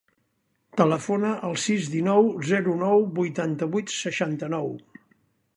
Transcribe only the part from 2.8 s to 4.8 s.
nou, vuitanta-vuit, seixanta-nou.